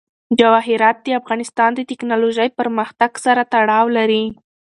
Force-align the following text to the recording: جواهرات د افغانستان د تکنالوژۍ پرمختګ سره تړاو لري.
جواهرات 0.39 0.97
د 1.03 1.07
افغانستان 1.19 1.69
د 1.75 1.79
تکنالوژۍ 1.91 2.49
پرمختګ 2.59 3.11
سره 3.25 3.41
تړاو 3.53 3.85
لري. 3.97 4.23